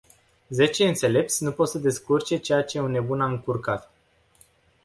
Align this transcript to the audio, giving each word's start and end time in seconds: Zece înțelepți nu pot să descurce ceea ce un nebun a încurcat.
Zece 0.49 0.87
înțelepți 0.87 1.43
nu 1.43 1.51
pot 1.51 1.69
să 1.69 1.77
descurce 1.77 2.37
ceea 2.37 2.63
ce 2.63 2.79
un 2.79 2.91
nebun 2.91 3.21
a 3.21 3.25
încurcat. 3.25 3.91